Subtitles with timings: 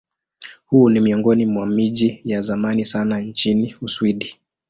[0.65, 4.35] Huu ni miongoni mwa miji ya zamani sana nchini Uswidi.